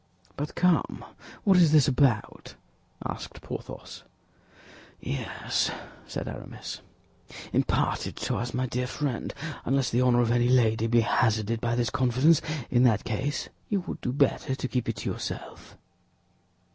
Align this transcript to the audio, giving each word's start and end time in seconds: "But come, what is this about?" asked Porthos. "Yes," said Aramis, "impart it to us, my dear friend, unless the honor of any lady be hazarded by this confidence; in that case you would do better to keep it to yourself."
"But 0.35 0.55
come, 0.55 1.05
what 1.43 1.57
is 1.59 1.71
this 1.71 1.87
about?" 1.87 2.55
asked 3.07 3.39
Porthos. 3.43 4.01
"Yes," 4.99 5.69
said 6.07 6.27
Aramis, 6.27 6.81
"impart 7.53 8.07
it 8.07 8.15
to 8.15 8.37
us, 8.37 8.51
my 8.51 8.65
dear 8.65 8.87
friend, 8.87 9.31
unless 9.63 9.91
the 9.91 10.01
honor 10.01 10.21
of 10.21 10.31
any 10.31 10.49
lady 10.49 10.87
be 10.87 11.01
hazarded 11.01 11.61
by 11.61 11.75
this 11.75 11.91
confidence; 11.91 12.41
in 12.71 12.81
that 12.81 13.03
case 13.03 13.49
you 13.69 13.81
would 13.81 14.01
do 14.01 14.11
better 14.11 14.55
to 14.55 14.67
keep 14.67 14.89
it 14.89 14.95
to 14.95 15.09
yourself." 15.11 15.77